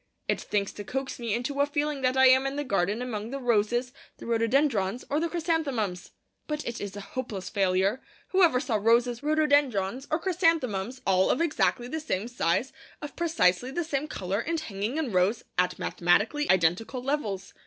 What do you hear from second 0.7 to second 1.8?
to coax me into a